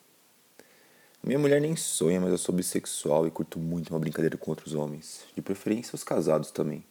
[1.22, 4.74] Minha mulher nem sonha, mas eu sou bissexual e curto muito uma brincadeira com outros
[4.74, 6.84] homens, de preferência os casados também.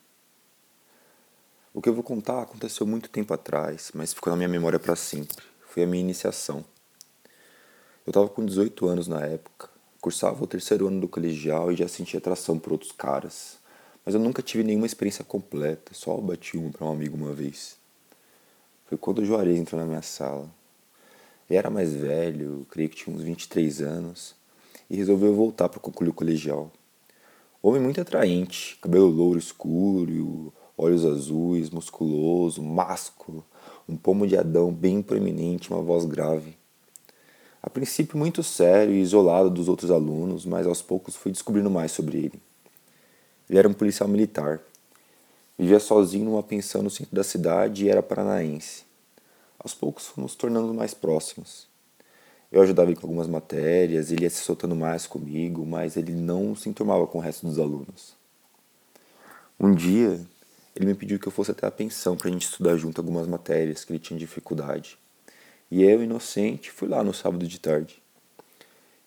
[1.73, 4.95] O que eu vou contar aconteceu muito tempo atrás, mas ficou na minha memória para
[4.95, 5.43] sempre.
[5.67, 6.65] Foi a minha iniciação.
[8.05, 9.69] Eu estava com 18 anos na época,
[10.01, 13.57] cursava o terceiro ano do colegial e já sentia atração por outros caras,
[14.05, 17.77] mas eu nunca tive nenhuma experiência completa, só bati uma para um amigo uma vez.
[18.85, 20.47] Foi quando o Juarez entrou na minha sala.
[21.49, 24.35] Ele era mais velho, creio que tinha uns 23 anos,
[24.87, 26.71] e resolveu voltar para concluir o colegial.
[27.63, 33.43] Homem muito atraente, cabelo louro escuro, olhos azuis, musculoso, másculo,
[33.89, 36.55] um pomo de Adão bem proeminente, uma voz grave.
[37.63, 41.91] A princípio muito sério e isolado dos outros alunos, mas aos poucos fui descobrindo mais
[41.91, 42.39] sobre ele.
[43.49, 44.61] Ele era um policial militar,
[45.57, 48.83] Vivia sozinho numa pensão no centro da cidade e era paranaense.
[49.57, 51.69] Aos poucos fomos tornando mais próximos.
[52.51, 56.55] Eu ajudava ele com algumas matérias, ele ia se soltando mais comigo, mas ele não
[56.55, 58.15] se enturmava com o resto dos alunos.
[59.57, 60.19] Um dia,
[60.75, 63.25] ele me pediu que eu fosse até a pensão para a gente estudar junto algumas
[63.25, 64.97] matérias que ele tinha dificuldade.
[65.71, 68.03] E eu, inocente, fui lá no sábado de tarde.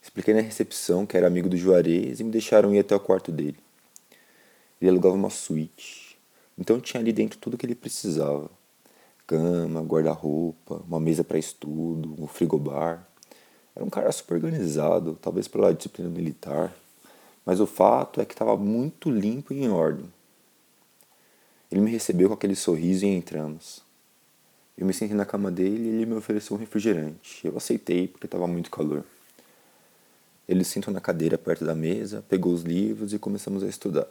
[0.01, 3.31] Expliquei na recepção que era amigo do Juarez e me deixaram ir até o quarto
[3.31, 3.59] dele.
[4.81, 6.08] Ele alugava uma suíte
[6.59, 8.51] então tinha ali dentro tudo que ele precisava:
[9.27, 13.07] cama, guarda-roupa, uma mesa para estudo, um frigobar.
[13.77, 16.75] Era um cara super organizado, talvez pela disciplina militar,
[17.47, 20.13] mas o fato é que estava muito limpo e em ordem.
[21.71, 23.83] Ele me recebeu com aquele sorriso e entramos.
[24.77, 27.47] Eu me sentei na cama dele e ele me ofereceu um refrigerante.
[27.47, 29.05] Eu aceitei porque estava muito calor.
[30.49, 34.07] Ele sentou na cadeira perto da mesa, pegou os livros e começamos a estudar.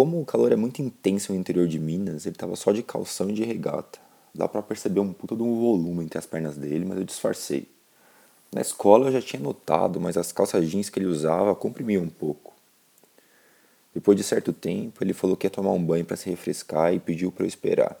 [0.00, 3.28] Como o calor é muito intenso no interior de Minas, ele estava só de calção
[3.28, 3.98] e de regata.
[4.34, 7.68] Dá para perceber um puta de um volume entre as pernas dele, mas eu disfarcei.
[8.50, 12.08] Na escola eu já tinha notado, mas as calças jeans que ele usava comprimiam um
[12.08, 12.54] pouco.
[13.92, 16.98] Depois de certo tempo, ele falou que ia tomar um banho para se refrescar e
[16.98, 17.94] pediu para eu esperar.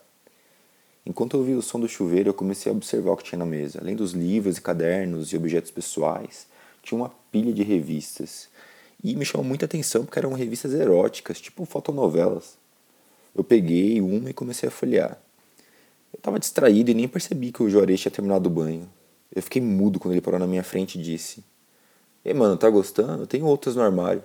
[1.04, 3.44] Enquanto eu ouvia o som do chuveiro, eu comecei a observar o que tinha na
[3.44, 3.78] mesa.
[3.78, 6.46] Além dos livros e cadernos e objetos pessoais,
[6.82, 8.48] tinha uma pilha de revistas
[9.02, 12.58] e me chamou muita atenção porque eram revistas eróticas, tipo fotonovelas.
[13.34, 15.18] Eu peguei uma e comecei a folhear.
[16.12, 18.88] Eu estava distraído e nem percebi que o Juarez tinha terminado o banho.
[19.34, 21.44] Eu fiquei mudo quando ele parou na minha frente e disse:
[22.24, 23.26] Ei, mano, tá gostando?
[23.26, 24.22] Tem outras no armário.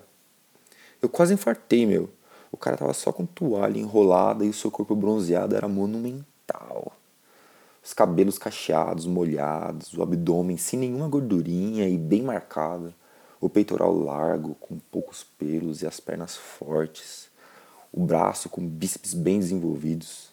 [1.01, 2.09] Eu quase infartei, meu.
[2.51, 6.93] O cara tava só com toalha enrolada e o seu corpo bronzeado era monumental.
[7.83, 12.93] Os cabelos cacheados, molhados, o abdômen sem nenhuma gordurinha e bem marcado
[13.39, 17.29] o peitoral largo, com poucos pelos e as pernas fortes,
[17.91, 20.29] o braço com bíceps bem desenvolvidos.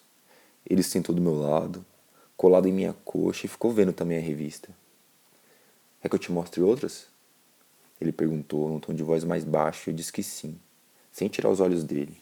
[0.69, 1.85] Ele sentou do meu lado,
[2.35, 4.69] colado em minha coxa e ficou vendo também a revista.
[6.01, 7.07] É que eu te mostre outras?
[8.01, 10.59] Ele perguntou num tom de voz mais baixo e eu disse que sim,
[11.11, 12.17] sem tirar os olhos dele.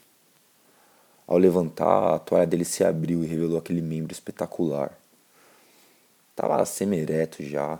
[1.26, 4.96] Ao levantar, a toalha dele se abriu e revelou aquele membro espetacular.
[6.30, 7.80] Estava semi-ereto já,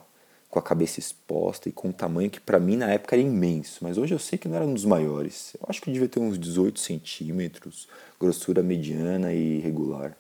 [0.52, 3.80] com a cabeça exposta e com um tamanho que para mim na época era imenso,
[3.82, 5.54] mas hoje eu sei que não era um dos maiores.
[5.56, 7.88] Eu acho que devia ter uns 18 centímetros,
[8.20, 10.18] grossura mediana e regular.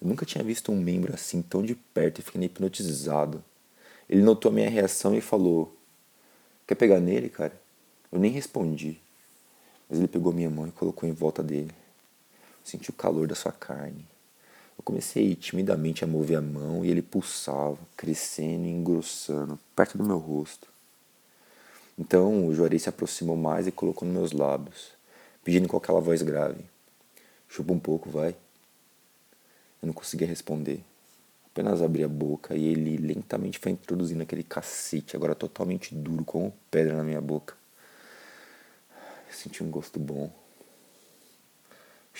[0.00, 3.42] Eu nunca tinha visto um membro assim tão de perto e fiquei hipnotizado.
[4.10, 5.74] Ele notou a minha reação e falou:
[6.66, 7.58] Quer pegar nele, cara?
[8.12, 9.00] Eu nem respondi.
[9.88, 11.72] Mas ele pegou minha mão e colocou em volta dele.
[12.62, 14.06] senti o calor da sua carne.
[14.76, 20.04] Eu comecei timidamente a mover a mão e ele pulsava, crescendo e engrossando, perto do
[20.04, 20.68] meu rosto.
[21.98, 24.90] Então o Juarez se aproximou mais e colocou nos meus lábios,
[25.44, 26.64] pedindo com aquela voz grave:
[27.48, 28.30] Chupa um pouco, vai.
[29.80, 30.82] Eu não conseguia responder.
[31.46, 36.52] Apenas abri a boca e ele lentamente foi introduzindo aquele cacete, agora totalmente duro, como
[36.68, 37.54] pedra na minha boca.
[39.28, 40.32] Eu senti um gosto bom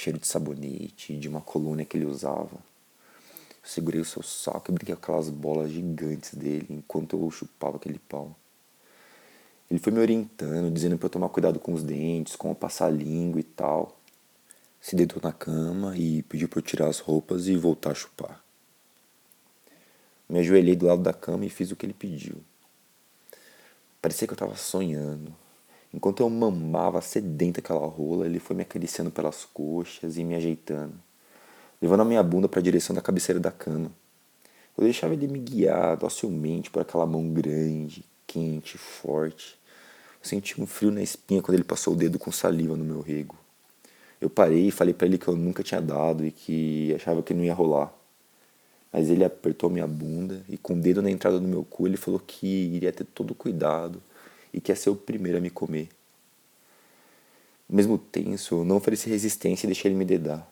[0.05, 2.57] cheiro de sabonete, de uma colônia que ele usava.
[2.57, 7.77] Eu segurei o seu saco e brinquei com aquelas bolas gigantes dele enquanto eu chupava
[7.77, 8.37] aquele pau.
[9.71, 12.91] Ele foi me orientando, dizendo para eu tomar cuidado com os dentes, como passar a
[12.91, 13.99] língua e tal.
[14.79, 18.45] Se deitou na cama e pediu para eu tirar as roupas e voltar a chupar.
[20.29, 22.37] Me ajoelhei do lado da cama e fiz o que ele pediu.
[24.03, 25.35] Parecia que eu estava sonhando.
[25.95, 30.95] Enquanto eu mamava sedenta aquela rola, ele foi me acariciando pelas coxas e me ajeitando,
[31.81, 33.93] levando a minha bunda para a direção da cabeceira da cama.
[34.77, 39.57] Eu deixava ele me guiar docilmente por aquela mão grande, quente, forte.
[40.21, 43.01] Eu senti um frio na espinha quando ele passou o dedo com saliva no meu
[43.01, 43.37] rego.
[44.21, 47.33] Eu parei e falei para ele que eu nunca tinha dado e que achava que
[47.33, 47.95] não ia rolar.
[48.93, 51.97] Mas ele apertou minha bunda e com o dedo na entrada do meu cu ele
[51.97, 54.03] falou que iria ter todo cuidado
[54.55, 55.89] e que ia ser o primeiro a me comer.
[57.69, 60.49] Mesmo tenso, não ofereci resistência e deixei ele me dedar.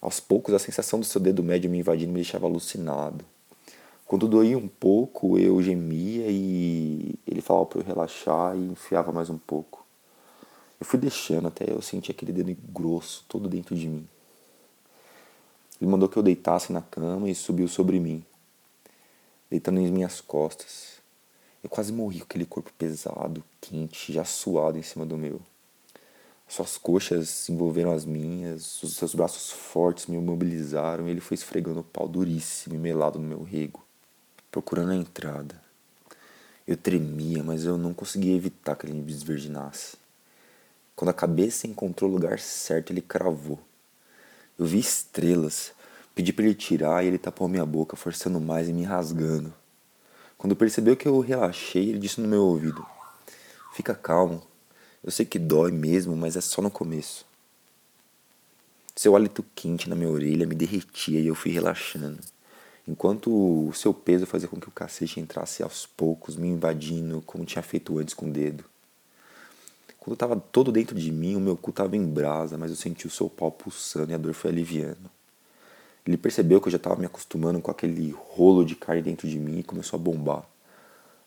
[0.00, 3.24] Aos poucos, a sensação do seu dedo médio me invadindo me deixava alucinado.
[4.06, 9.30] Quando doía um pouco, eu gemia e ele falava para eu relaxar e enfiava mais
[9.30, 9.86] um pouco.
[10.78, 14.06] Eu fui deixando até eu sentir aquele dedo grosso todo dentro de mim.
[15.80, 18.24] Ele mandou que eu deitasse na cama e subiu sobre mim,
[19.50, 21.03] deitando em minhas costas.
[21.64, 25.40] Eu quase morri com aquele corpo pesado, quente, já suado em cima do meu.
[26.46, 31.80] Suas coxas envolveram as minhas, os seus braços fortes me mobilizaram e ele foi esfregando
[31.80, 33.82] o pau duríssimo e melado no meu rego,
[34.52, 35.58] procurando a entrada.
[36.68, 39.96] Eu tremia, mas eu não conseguia evitar que ele me desvirginasse.
[40.94, 43.58] Quando a cabeça encontrou o lugar certo, ele cravou.
[44.58, 45.72] Eu vi estrelas.
[46.14, 49.63] Pedi para ele tirar e ele tapou minha boca, forçando mais e me rasgando.
[50.44, 52.84] Quando percebeu que eu relaxei, ele disse no meu ouvido:
[53.72, 54.42] Fica calmo.
[55.02, 57.24] Eu sei que dói mesmo, mas é só no começo.
[58.94, 62.18] Seu hálito quente na minha orelha me derretia e eu fui relaxando,
[62.86, 67.46] enquanto o seu peso fazia com que o cacete entrasse aos poucos, me invadindo como
[67.46, 68.66] tinha feito antes com o dedo.
[69.98, 73.06] Quando estava todo dentro de mim, o meu cu estava em brasa, mas eu senti
[73.06, 75.10] o seu pau pulsando e a dor foi aliviando.
[76.06, 79.38] Ele percebeu que eu já estava me acostumando com aquele rolo de carne dentro de
[79.38, 80.44] mim e começou a bombar.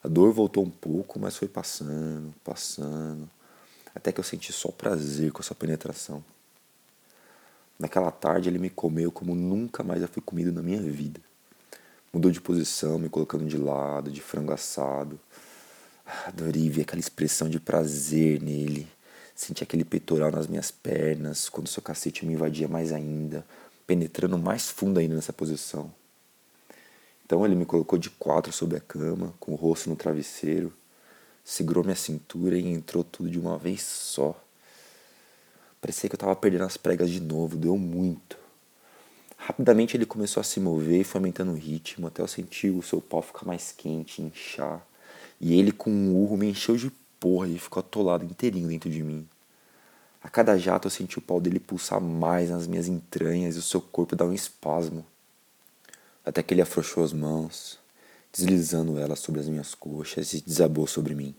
[0.03, 3.27] A dor voltou um pouco, mas foi passando, passando,
[3.95, 6.23] até que eu senti só prazer com essa penetração.
[7.79, 11.19] Naquela tarde ele me comeu como nunca mais já fui comido na minha vida.
[12.13, 15.19] Mudou de posição, me colocando de lado, de frango assado,
[16.25, 18.87] Adorei ver aquela expressão de prazer nele.
[19.35, 23.45] Senti aquele peitoral nas minhas pernas, quando seu cacete me invadia mais ainda,
[23.87, 25.91] penetrando mais fundo ainda nessa posição.
[27.25, 30.73] Então ele me colocou de quatro sobre a cama, com o rosto no travesseiro,
[31.43, 34.39] segurou minha cintura e entrou tudo de uma vez só.
[35.79, 38.37] Parecia que eu estava perdendo as pregas de novo, deu muito.
[39.37, 42.81] Rapidamente ele começou a se mover e foi aumentando o ritmo até eu sentir o
[42.81, 44.85] seu pau ficar mais quente, inchar.
[45.39, 49.03] E ele, com um urro, me encheu de porra e ficou atolado inteirinho dentro de
[49.03, 49.27] mim.
[50.21, 53.61] A cada jato eu senti o pau dele pulsar mais nas minhas entranhas e o
[53.61, 55.05] seu corpo dar um espasmo.
[56.25, 57.79] Até que ele afrouxou as mãos,
[58.33, 61.33] deslizando elas sobre as minhas coxas e desabou sobre mim.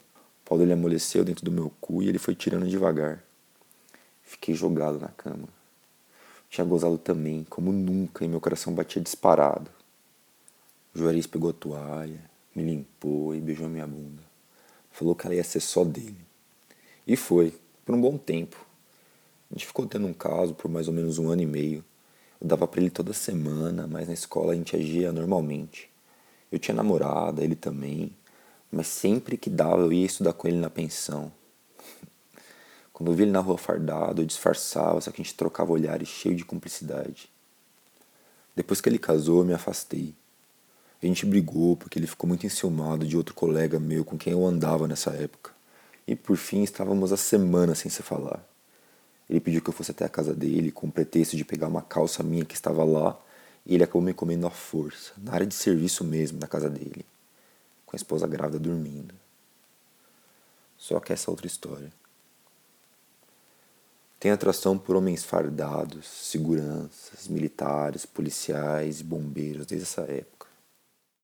[0.45, 3.23] O pau dele amoleceu dentro do meu cu e ele foi tirando devagar.
[4.23, 5.49] Fiquei jogado na cama.
[6.49, 9.71] Tinha gozado também, como nunca, e meu coração batia disparado.
[10.95, 12.21] O Juarez pegou a toalha,
[12.55, 14.23] me limpou e beijou minha bunda.
[14.91, 16.17] Falou que ela ia ser só dele.
[17.07, 17.55] E foi,
[17.85, 18.68] por um bom tempo.
[19.50, 21.85] A gente ficou tendo um caso por mais ou menos um ano e meio.
[22.41, 25.91] Eu dava para ele toda semana, mas na escola a gente agia normalmente.
[26.53, 28.13] Eu tinha namorada, ele também,
[28.70, 31.32] mas sempre que dava eu ia estudar com ele na pensão.
[32.93, 36.08] Quando eu vi ele na rua fardado, eu disfarçava, só que a gente trocava olhares
[36.08, 37.31] cheio de cumplicidade.
[38.55, 40.15] Depois que ele casou, eu me afastei.
[41.03, 44.44] A gente brigou porque ele ficou muito enciumado de outro colega meu com quem eu
[44.44, 45.53] andava nessa época.
[46.06, 48.44] E por fim estávamos há semanas sem se falar.
[49.29, 51.82] Ele pediu que eu fosse até a casa dele com o pretexto de pegar uma
[51.82, 53.19] calça minha que estava lá
[53.67, 57.05] e ele acabou me comendo à força, na área de serviço mesmo, na casa dele,
[57.85, 59.15] com a esposa grávida dormindo.
[60.79, 61.93] Só que essa é outra história.
[64.19, 70.38] Tem atração por homens fardados, seguranças, militares, policiais e bombeiros desde essa época.